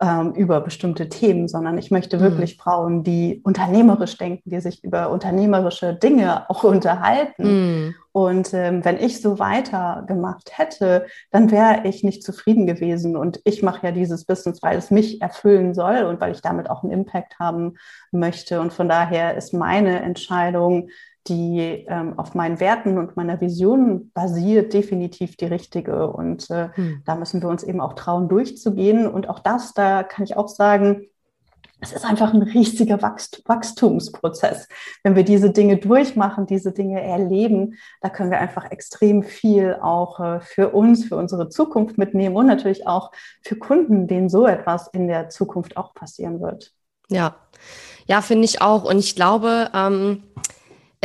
[0.00, 2.22] ähm, über bestimmte Themen, sondern ich möchte mhm.
[2.22, 2.60] wirklich mhm.
[2.60, 7.42] Frauen, die unternehmerisch denken, die sich über unternehmerische Dinge auch unterhalten.
[7.86, 7.94] Mhm.
[8.12, 13.16] Und ähm, wenn ich so weitergemacht hätte, dann wäre ich nicht zufrieden gewesen.
[13.16, 16.70] Und ich mache ja dieses Business, weil es mich erfüllen soll und weil ich damit
[16.70, 17.76] auch einen Impact haben
[18.12, 18.60] möchte.
[18.60, 20.88] Und von daher ist meine Entscheidung,
[21.28, 26.08] die ähm, auf meinen Werten und meiner Vision basiert, definitiv die richtige.
[26.08, 27.02] Und äh, hm.
[27.04, 29.06] da müssen wir uns eben auch trauen, durchzugehen.
[29.06, 31.06] Und auch das, da kann ich auch sagen,
[31.80, 34.68] es ist einfach ein riesiger Wachstumsprozess.
[35.02, 40.20] Wenn wir diese Dinge durchmachen, diese Dinge erleben, da können wir einfach extrem viel auch
[40.20, 43.12] äh, für uns, für unsere Zukunft mitnehmen und natürlich auch
[43.42, 46.72] für Kunden, denen so etwas in der Zukunft auch passieren wird.
[47.08, 47.36] Ja,
[48.06, 48.84] ja, finde ich auch.
[48.84, 50.22] Und ich glaube, ähm,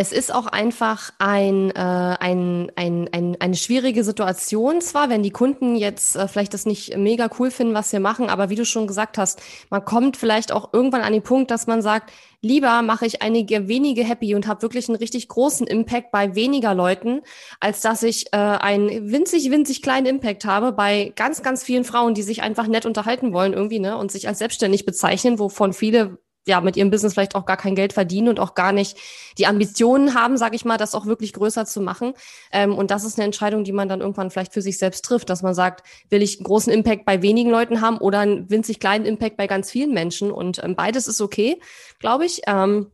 [0.02, 5.30] es ist auch einfach ein, äh, ein, ein, ein, eine schwierige Situation zwar, wenn die
[5.30, 8.66] Kunden jetzt äh, vielleicht das nicht mega cool finden, was wir machen, aber wie du
[8.66, 12.12] schon gesagt hast, man kommt vielleicht auch irgendwann an den Punkt, dass man sagt,
[12.42, 16.74] lieber mache ich einige wenige happy und habe wirklich einen richtig großen Impact bei weniger
[16.74, 17.22] Leuten,
[17.60, 22.16] als dass ich äh, einen winzig, winzig kleinen Impact habe bei ganz, ganz vielen Frauen,
[22.16, 26.18] die sich einfach nett unterhalten wollen irgendwie, ne, und sich als selbstständig bezeichnen, wovon viele
[26.48, 28.98] ja mit ihrem Business vielleicht auch gar kein Geld verdienen und auch gar nicht
[29.38, 32.14] die Ambitionen haben, sage ich mal, das auch wirklich größer zu machen.
[32.52, 35.30] Ähm, und das ist eine Entscheidung, die man dann irgendwann vielleicht für sich selbst trifft,
[35.30, 38.80] dass man sagt, will ich einen großen Impact bei wenigen Leuten haben oder einen winzig
[38.80, 40.32] kleinen Impact bei ganz vielen Menschen.
[40.32, 41.60] Und ähm, beides ist okay,
[42.00, 42.42] glaube ich.
[42.48, 42.92] Ähm,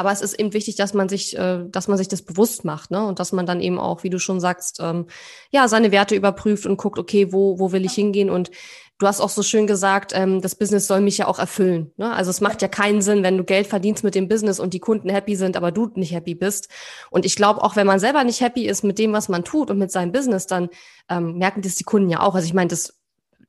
[0.00, 2.90] aber es ist eben wichtig, dass man sich, äh, dass man sich das bewusst macht,
[2.90, 3.06] ne?
[3.06, 5.06] Und dass man dann eben auch, wie du schon sagst, ähm,
[5.50, 8.30] ja, seine Werte überprüft und guckt, okay, wo, wo will ich hingehen?
[8.30, 8.50] Und
[9.00, 11.92] du hast auch so schön gesagt, ähm, das Business soll mich ja auch erfüllen.
[11.96, 12.12] Ne?
[12.12, 14.80] Also es macht ja keinen Sinn, wenn du Geld verdienst mit dem Business und die
[14.80, 16.68] Kunden happy sind, aber du nicht happy bist.
[17.10, 19.70] Und ich glaube, auch wenn man selber nicht happy ist mit dem, was man tut
[19.70, 20.68] und mit seinem Business, dann
[21.08, 22.34] ähm, merken das die Kunden ja auch.
[22.34, 22.99] Also ich meine, das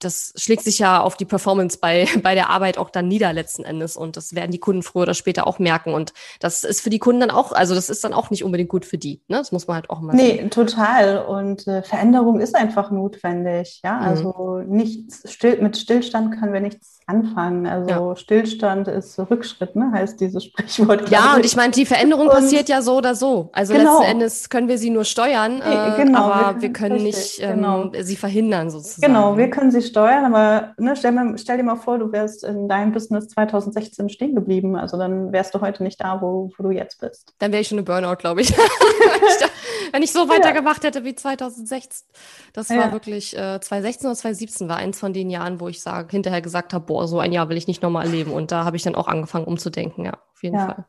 [0.04, 3.64] das schlägt sich ja auf die Performance bei, bei der Arbeit auch dann nieder letzten
[3.64, 3.98] Endes.
[3.98, 5.94] Und das werden die Kunden früher oder später auch merken.
[5.94, 8.70] Und das ist für die Kunden dann auch, also das ist dann auch nicht unbedingt
[8.70, 9.22] gut für die.
[9.28, 9.38] Ne?
[9.38, 10.50] Das muss man halt auch mal Nee, sehen.
[10.50, 11.26] total.
[11.26, 13.82] Und äh, Veränderung ist einfach notwendig.
[13.84, 14.08] Ja, mhm.
[14.08, 17.68] also nichts still, mit Stillstand können wir nichts anfangen.
[17.68, 18.16] Also ja.
[18.16, 19.92] Stillstand ist Rückschritt, ne?
[19.94, 21.10] heißt dieses Sprichwort.
[21.10, 23.50] Ja, und ich meine, die Veränderung und passiert ja so oder so.
[23.54, 24.00] Also genau.
[24.00, 27.40] letzten Endes können wir sie nur steuern, äh, genau, aber wir können, wir können nicht
[27.40, 27.92] ähm, genau.
[28.02, 29.02] sie verhindern sozusagen.
[29.02, 32.44] Genau, wir können sie steuern, aber ne, stell, mir, stell, dir mal vor, du wärst
[32.44, 34.76] in deinem Business 2016 stehen geblieben.
[34.76, 37.34] Also dann wärst du heute nicht da, wo, wo du jetzt bist.
[37.40, 38.52] Dann wäre ich schon eine Burnout, glaube ich.
[39.92, 42.08] wenn ich so weitergemacht hätte wie 2016.
[42.54, 42.78] Das ja.
[42.78, 46.42] war wirklich äh, 2016 oder 2017 war eins von den Jahren, wo ich sag, hinterher
[46.42, 48.32] gesagt habe, boah, so ein Jahr will ich nicht nochmal erleben.
[48.32, 50.66] Und da habe ich dann auch angefangen umzudenken, ja, auf jeden ja.
[50.66, 50.86] Fall.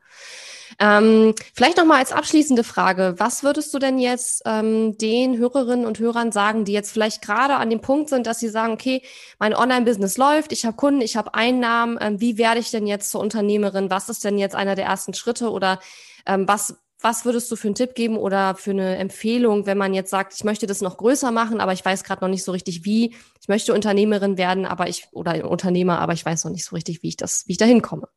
[0.79, 5.87] Ähm, vielleicht noch mal als abschließende Frage: Was würdest du denn jetzt ähm, den Hörerinnen
[5.87, 9.03] und Hörern sagen, die jetzt vielleicht gerade an dem Punkt sind, dass sie sagen, okay,
[9.39, 13.11] mein Online-Business läuft, ich habe Kunden, ich habe Einnahmen, ähm, wie werde ich denn jetzt
[13.11, 13.91] zur Unternehmerin?
[13.91, 15.81] Was ist denn jetzt einer der ersten Schritte oder
[16.27, 19.93] ähm, was was würdest du für einen Tipp geben oder für eine Empfehlung, wenn man
[19.93, 22.53] jetzt sagt, ich möchte das noch größer machen, aber ich weiß gerade noch nicht so
[22.53, 23.15] richtig wie.
[23.41, 27.03] Ich möchte Unternehmerin werden, aber ich oder Unternehmer, aber ich weiß noch nicht so richtig,
[27.03, 28.09] wie ich das, wie ich da hinkomme.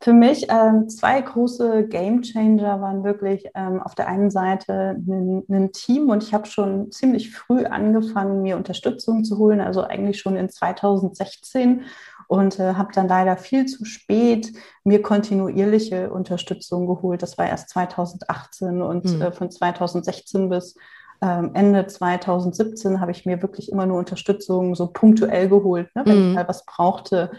[0.00, 5.42] Für mich ähm, zwei große Game Changer waren wirklich ähm, auf der einen Seite ein,
[5.48, 10.20] ein Team und ich habe schon ziemlich früh angefangen, mir Unterstützung zu holen, also eigentlich
[10.20, 11.82] schon in 2016
[12.28, 14.52] und äh, habe dann leider viel zu spät
[14.84, 17.22] mir kontinuierliche Unterstützung geholt.
[17.22, 19.22] Das war erst 2018 und mhm.
[19.22, 20.76] äh, von 2016 bis
[21.20, 26.22] ähm, Ende 2017 habe ich mir wirklich immer nur Unterstützung so punktuell geholt, ne, wenn
[26.22, 26.28] mhm.
[26.28, 27.32] ich mal was brauchte.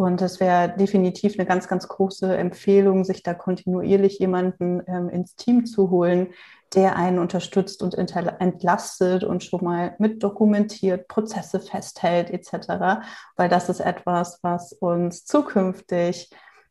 [0.00, 5.36] Und das wäre definitiv eine ganz, ganz große Empfehlung, sich da kontinuierlich jemanden ähm, ins
[5.36, 6.28] Team zu holen,
[6.74, 13.02] der einen unterstützt und entlastet und schon mal mit dokumentiert, Prozesse festhält etc.
[13.36, 16.30] Weil das ist etwas, was uns zukünftig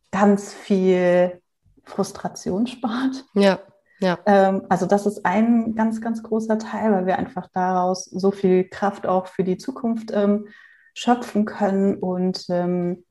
[0.10, 1.40] ganz viel
[1.84, 3.26] Frustration spart.
[3.36, 3.60] Ja.
[4.00, 4.18] Ja.
[4.26, 8.64] Ähm, also das ist ein ganz, ganz großer Teil, weil wir einfach daraus so viel
[8.64, 10.48] Kraft auch für die Zukunft ähm,
[10.96, 13.04] schöpfen können und ähm,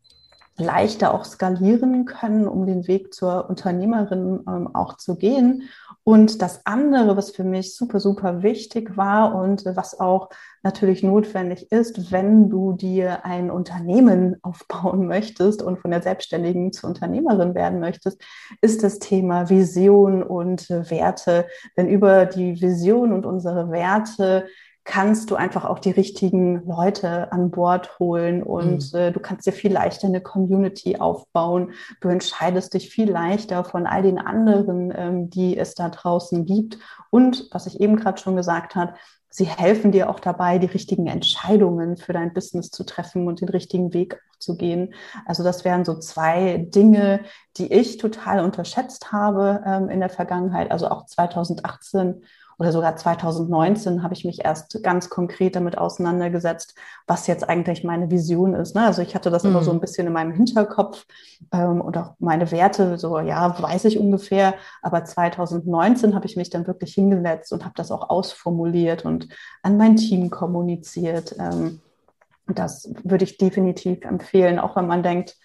[0.59, 5.69] leichter auch skalieren können, um den Weg zur Unternehmerin ähm, auch zu gehen.
[6.05, 10.31] Und das andere, was für mich super, super wichtig war und was auch
[10.63, 16.89] natürlich notwendig ist, wenn du dir ein Unternehmen aufbauen möchtest und von der Selbstständigen zur
[16.91, 18.21] Unternehmerin werden möchtest,
[18.61, 21.47] ist das Thema Vision und äh, Werte.
[21.77, 24.47] Denn über die Vision und unsere Werte
[24.89, 28.99] kannst du einfach auch die richtigen Leute an Bord holen und mhm.
[28.99, 31.73] äh, du kannst dir viel leichter eine Community aufbauen.
[32.01, 36.79] Du entscheidest dich viel leichter von all den anderen, ähm, die es da draußen gibt.
[37.11, 38.95] Und was ich eben gerade schon gesagt habe,
[39.29, 43.51] sie helfen dir auch dabei, die richtigen Entscheidungen für dein Business zu treffen und den
[43.51, 44.95] richtigen Weg zu gehen.
[45.27, 47.21] Also das wären so zwei Dinge,
[47.59, 50.71] die ich total unterschätzt habe ähm, in der Vergangenheit.
[50.71, 52.23] Also auch 2018
[52.59, 56.75] oder sogar 2019 habe ich mich erst ganz konkret damit auseinandergesetzt,
[57.07, 58.75] was jetzt eigentlich meine Vision ist.
[58.75, 58.85] Ne?
[58.85, 59.51] Also ich hatte das mhm.
[59.51, 61.07] immer so ein bisschen in meinem Hinterkopf
[61.53, 64.55] ähm, und auch meine Werte, so ja, weiß ich ungefähr.
[64.83, 69.29] Aber 2019 habe ich mich dann wirklich hingesetzt und habe das auch ausformuliert und
[69.63, 71.37] an mein Team kommuniziert.
[71.39, 71.81] Ähm,
[72.49, 75.37] das würde ich definitiv empfehlen, auch wenn man denkt,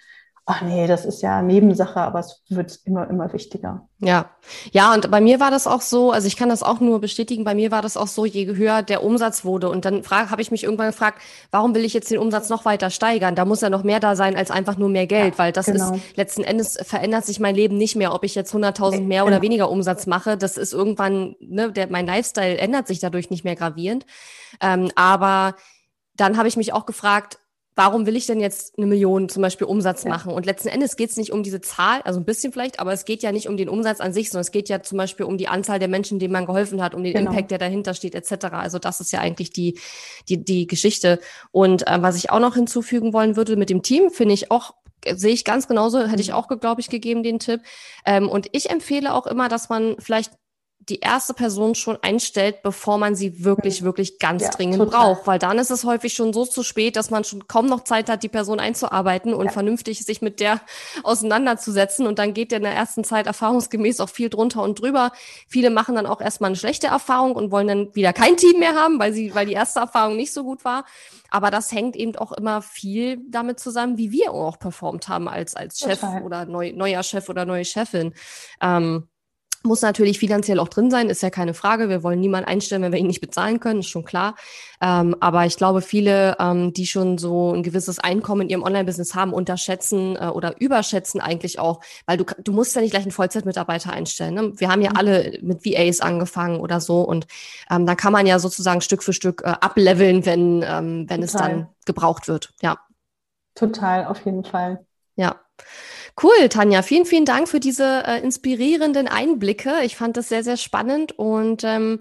[0.46, 3.88] ach nee, das ist ja Nebensache, aber es wird immer, immer wichtiger.
[4.00, 4.30] Ja,
[4.72, 7.46] ja, und bei mir war das auch so, also ich kann das auch nur bestätigen,
[7.46, 9.70] bei mir war das auch so, je höher der Umsatz wurde.
[9.70, 12.90] Und dann habe ich mich irgendwann gefragt, warum will ich jetzt den Umsatz noch weiter
[12.90, 13.36] steigern?
[13.36, 15.68] Da muss ja noch mehr da sein als einfach nur mehr Geld, ja, weil das
[15.68, 15.94] genau.
[15.94, 19.36] ist letzten Endes verändert sich mein Leben nicht mehr, ob ich jetzt 100.000 mehr oder
[19.36, 19.44] genau.
[19.44, 20.36] weniger Umsatz mache.
[20.36, 24.06] Das ist irgendwann, ne, der, mein Lifestyle ändert sich dadurch nicht mehr gravierend.
[24.60, 25.56] Ähm, aber
[26.18, 27.40] dann habe ich mich auch gefragt,
[27.76, 30.10] warum will ich denn jetzt eine Million zum Beispiel Umsatz ja.
[30.10, 30.32] machen?
[30.32, 33.06] Und letzten Endes geht es nicht um diese Zahl, also ein bisschen vielleicht, aber es
[33.06, 35.38] geht ja nicht um den Umsatz an sich, sondern es geht ja zum Beispiel um
[35.38, 37.32] die Anzahl der Menschen, denen man geholfen hat, um den genau.
[37.32, 38.46] Impact, der dahinter steht, etc.
[38.52, 39.80] Also das ist ja eigentlich die,
[40.30, 41.20] die, die Geschichte.
[41.52, 44.74] Und äh, was ich auch noch hinzufügen wollen würde mit dem Team, finde ich auch
[45.06, 46.36] sehe ich ganz genauso, hätte ich mhm.
[46.36, 47.62] auch, glaube ich, gegeben, den Tipp.
[48.06, 50.32] Ähm, und ich empfehle auch immer, dass man vielleicht
[50.90, 53.86] die erste Person schon einstellt, bevor man sie wirklich, mhm.
[53.86, 55.00] wirklich ganz ja, dringend total.
[55.16, 55.28] braucht.
[55.28, 58.10] Weil dann ist es häufig schon so zu spät, dass man schon kaum noch Zeit
[58.10, 59.52] hat, die Person einzuarbeiten und ja.
[59.52, 60.62] vernünftig sich mit der
[61.04, 62.06] auseinanderzusetzen.
[62.06, 65.12] Und dann geht der in der ersten Zeit erfahrungsgemäß auch viel drunter und drüber.
[65.48, 68.76] Viele machen dann auch erstmal eine schlechte Erfahrung und wollen dann wieder kein Team mehr
[68.76, 70.86] haben, weil sie, weil die erste Erfahrung nicht so gut war.
[71.30, 75.56] Aber das hängt eben auch immer viel damit zusammen, wie wir auch performt haben als,
[75.56, 76.24] als Chef total.
[76.24, 78.14] oder neu, neuer Chef oder neue Chefin.
[78.62, 79.08] Ähm,
[79.64, 81.90] muss natürlich finanziell auch drin sein, ist ja keine Frage.
[81.90, 84.36] Wir wollen niemanden einstellen, wenn wir ihn nicht bezahlen können, ist schon klar.
[84.82, 89.16] Ähm, aber ich glaube, viele, ähm, die schon so ein gewisses Einkommen in ihrem Online-Business
[89.16, 93.12] haben, unterschätzen äh, oder überschätzen eigentlich auch, weil du, du musst ja nicht gleich einen
[93.12, 94.34] Vollzeitmitarbeiter einstellen.
[94.34, 94.52] Ne?
[94.56, 94.98] Wir haben ja mhm.
[94.98, 97.28] alle mit VAs angefangen oder so und
[97.72, 101.32] ähm, da kann man ja sozusagen Stück für Stück äh, ableveln, wenn, ähm, wenn es
[101.32, 102.54] dann gebraucht wird.
[102.62, 102.80] Ja.
[103.56, 104.86] Total, auf jeden Fall.
[105.16, 105.40] Ja.
[106.22, 106.84] Cool, Tanja.
[106.84, 109.82] Vielen, vielen Dank für diese äh, inspirierenden Einblicke.
[109.84, 112.00] Ich fand das sehr, sehr spannend und ähm,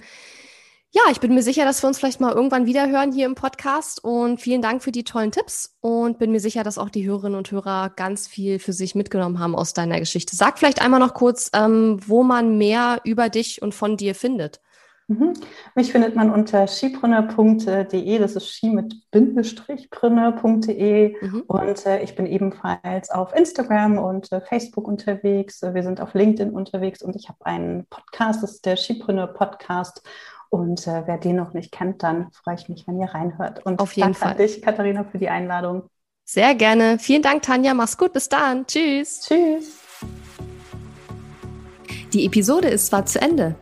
[0.95, 3.35] ja, ich bin mir sicher, dass wir uns vielleicht mal irgendwann wieder hören hier im
[3.35, 7.07] Podcast und vielen Dank für die tollen Tipps und bin mir sicher, dass auch die
[7.07, 10.37] Hörerinnen und Hörer ganz viel für sich mitgenommen haben aus deiner Geschichte.
[10.37, 14.61] Sag vielleicht einmal noch kurz, ähm, wo man mehr über dich und von dir findet.
[15.09, 15.35] Mhm.
[15.75, 21.43] Mich findet man unter skipreneur.de, das ist ski mit bindestrichpreneur.de mhm.
[21.47, 25.61] und äh, ich bin ebenfalls auf Instagram und äh, Facebook unterwegs.
[25.63, 30.03] Wir sind auf LinkedIn unterwegs und ich habe einen Podcast, das ist der Skipreneur Podcast
[30.53, 33.65] und äh, wer den noch nicht kennt, dann freue ich mich, wenn ihr reinhört.
[33.65, 34.33] Und auf jeden danke Fall.
[34.33, 35.89] an dich, Katharina, für die Einladung.
[36.25, 36.99] Sehr gerne.
[36.99, 37.73] Vielen Dank, Tanja.
[37.73, 38.13] Mach's gut.
[38.13, 38.67] Bis dann.
[38.67, 39.23] Tschüss.
[39.23, 39.79] Tschüss.
[42.13, 43.55] Die Episode ist zwar zu Ende,